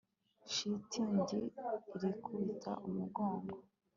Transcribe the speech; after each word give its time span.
shitingi 0.53 1.39
irikubita 1.95 2.71
umugongo 2.87 3.53